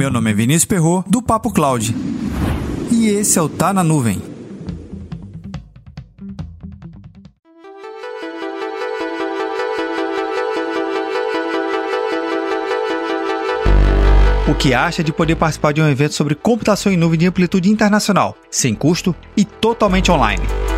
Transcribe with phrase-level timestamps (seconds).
[0.00, 1.94] Meu nome é Vinícius Perro do Papo Cloud.
[2.90, 4.22] E esse é o Tá na Nuvem.
[14.48, 17.68] O que acha de poder participar de um evento sobre computação em nuvem de amplitude
[17.68, 20.69] internacional, sem custo e totalmente online?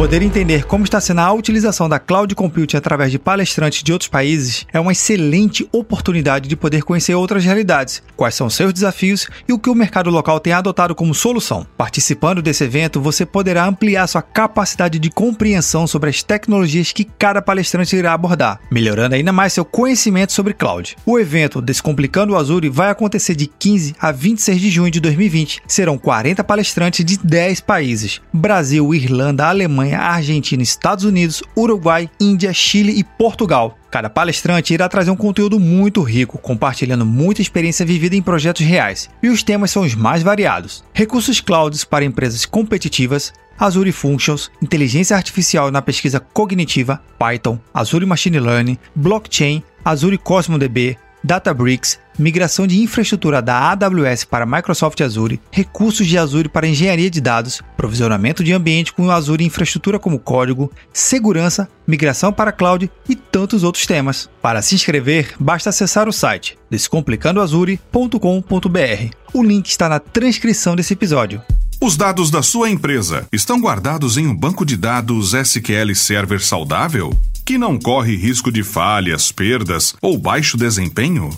[0.00, 4.08] Poder entender como está sendo a utilização da cloud computing através de palestrantes de outros
[4.08, 9.52] países é uma excelente oportunidade de poder conhecer outras realidades, quais são seus desafios e
[9.52, 11.66] o que o mercado local tem adotado como solução.
[11.76, 17.42] Participando desse evento, você poderá ampliar sua capacidade de compreensão sobre as tecnologias que cada
[17.42, 20.96] palestrante irá abordar, melhorando ainda mais seu conhecimento sobre cloud.
[21.04, 25.60] O evento Descomplicando o Azure vai acontecer de 15 a 26 de junho de 2020.
[25.68, 32.92] Serão 40 palestrantes de 10 países: Brasil, Irlanda, Alemanha, Argentina, Estados Unidos, Uruguai, Índia, Chile
[32.98, 33.76] e Portugal.
[33.90, 39.10] Cada palestrante irá trazer um conteúdo muito rico, compartilhando muita experiência vivida em projetos reais.
[39.22, 45.16] E os temas são os mais variados: recursos clouds para empresas competitivas, Azure Functions, inteligência
[45.16, 52.80] artificial na pesquisa cognitiva, Python, Azure Machine Learning, blockchain, Azure Cosmo DB, Databricks, migração de
[52.80, 58.52] infraestrutura da AWS para Microsoft Azure, recursos de Azure para engenharia de dados, provisionamento de
[58.52, 64.28] ambiente com Azure infraestrutura como código, segurança, migração para cloud e tantos outros temas.
[64.42, 69.14] Para se inscrever, basta acessar o site descomplicandoazure.com.br.
[69.32, 71.40] O link está na transcrição desse episódio.
[71.80, 77.16] Os dados da sua empresa estão guardados em um banco de dados SQL Server saudável?
[77.50, 81.30] que não corre risco de falhas, perdas ou baixo desempenho?